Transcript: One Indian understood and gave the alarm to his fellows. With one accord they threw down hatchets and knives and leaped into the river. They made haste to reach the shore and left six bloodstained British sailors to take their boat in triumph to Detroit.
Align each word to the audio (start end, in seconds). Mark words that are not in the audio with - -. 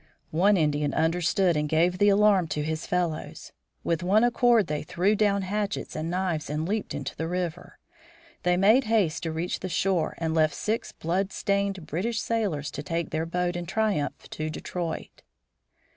One 0.33 0.57
Indian 0.57 0.95
understood 0.95 1.55
and 1.55 1.69
gave 1.69 1.99
the 1.99 2.09
alarm 2.09 2.47
to 2.47 2.63
his 2.63 2.87
fellows. 2.87 3.51
With 3.83 4.01
one 4.01 4.23
accord 4.23 4.65
they 4.65 4.81
threw 4.81 5.13
down 5.15 5.43
hatchets 5.43 5.95
and 5.95 6.09
knives 6.09 6.49
and 6.49 6.67
leaped 6.67 6.95
into 6.95 7.15
the 7.15 7.27
river. 7.27 7.77
They 8.41 8.57
made 8.57 8.85
haste 8.85 9.21
to 9.21 9.31
reach 9.31 9.59
the 9.59 9.69
shore 9.69 10.15
and 10.17 10.33
left 10.33 10.55
six 10.55 10.91
bloodstained 10.91 11.85
British 11.85 12.19
sailors 12.19 12.71
to 12.71 12.81
take 12.81 13.11
their 13.11 13.27
boat 13.27 13.55
in 13.55 13.67
triumph 13.67 14.27
to 14.31 14.49
Detroit. 14.49 15.21